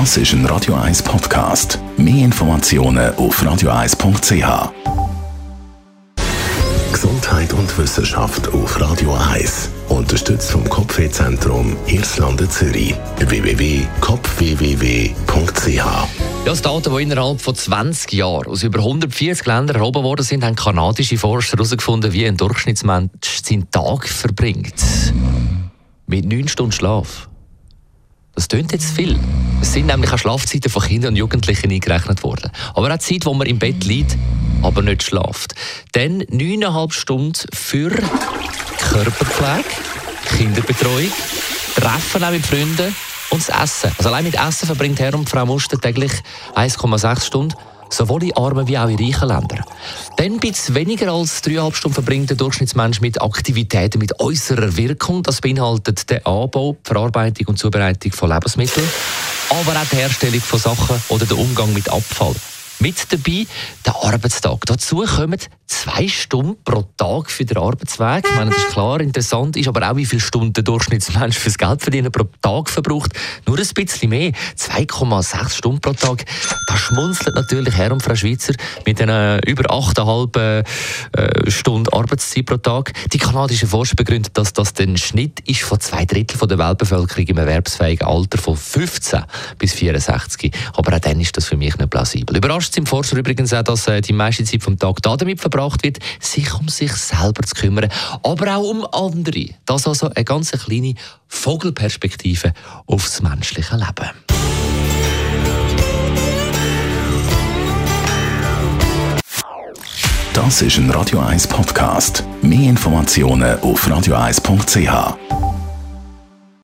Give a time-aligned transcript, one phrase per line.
[0.00, 1.78] Das ist ein Radio 1 Podcast.
[1.96, 4.72] Mehr Informationen auf radio1.ch.
[6.92, 9.70] Gesundheit und Wissenschaft auf Radio 1.
[9.88, 12.96] Unterstützt vom Kopfwehzentrum Irlande Zürich.
[13.18, 16.08] www.kopfwww.ch Ja,
[16.44, 20.56] das Daten, die innerhalb von 20 Jahren aus über 140 Ländern erhoben worden sind, haben
[20.56, 24.74] kanadische Forscher herausgefunden, wie ein Durchschnittsmensch seinen Tag verbringt.
[26.08, 27.28] Mit 9 Stunden Schlaf.
[28.34, 29.16] Das tönt jetzt viel.
[29.64, 32.50] Es sind nämlich auch Schlafzeiten von Kindern und Jugendlichen eingerechnet worden.
[32.74, 34.14] Aber auch Zeit, wo man im Bett liegt,
[34.60, 35.54] aber nicht schlaft.
[35.92, 39.64] Dann 9,5 Stunden für Körperpflege,
[40.36, 41.10] Kinderbetreuung,
[41.76, 42.94] Treffen auch mit Freunden
[43.30, 43.90] und das Essen.
[43.96, 46.12] Also allein mit Essen verbringt Herr und Frau Muster täglich
[46.54, 47.54] 1,6 Stunden
[47.88, 49.64] sowohl in armen wie auch in reichen Ländern.
[50.16, 55.22] Dann ein weniger als dreieinhalb Stunden verbringt der Durchschnittsmensch mit Aktivitäten mit äußerer Wirkung.
[55.22, 58.86] Das beinhaltet den Anbau, Verarbeitung und Zubereitung von Lebensmitteln,
[59.50, 62.34] aber auch die Herstellung von Sachen oder den Umgang mit Abfall.
[62.84, 63.46] Mit dabei
[63.86, 64.66] der Arbeitstag.
[64.66, 68.26] Dazu kommen zwei Stunden pro Tag für den Arbeitsweg.
[68.28, 71.56] Ich meine, das ist klar, interessant ist aber auch, wie viele Stunden der Durchschnittsmensch fürs
[71.56, 73.12] Geld verdienen pro Tag verbraucht.
[73.46, 76.26] Nur ein bisschen mehr, 2,6 Stunden pro Tag.
[76.68, 78.52] Da schmunzelt natürlich Herr und Frau Schweizer
[78.84, 80.64] mit einer über 8,5
[81.16, 82.92] äh, Stunden Arbeitszeit pro Tag.
[83.14, 87.38] Die kanadischen Forscher begründen, dass das der Schnitt ist von zwei Drittel der Weltbevölkerung im
[87.38, 89.24] erwerbsfähigen Alter von 15
[89.58, 90.52] bis 64.
[90.74, 92.36] Aber auch dann ist das für mich nicht plausibel.
[92.36, 95.98] Überrascht sind Forscher übrigens auch, dass äh, die meiste Zeit vom Tag damit verbracht wird,
[96.20, 97.88] sich um sich selber zu kümmern,
[98.22, 99.50] aber auch um andere.
[99.64, 100.94] Das also eine ganz kleine
[101.28, 102.52] Vogelperspektive
[102.86, 104.10] aufs menschliche Leben.
[110.32, 112.24] Das ist ein Radio 1 Podcast.
[112.42, 115.43] Mehr Informationen auf radio1.ch.